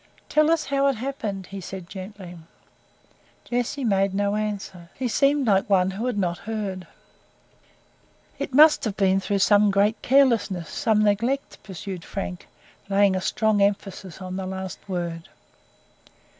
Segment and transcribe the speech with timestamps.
[0.29, 2.35] "Tell us how it happened," said he gently.
[3.45, 4.89] Jessie made no answer.
[4.97, 6.39] She seemed like one who heard not.
[8.39, 12.47] "It must have been through some great carelessness some neglect," pursued Frank,
[12.89, 15.29] laying a strong emphasis on the last word.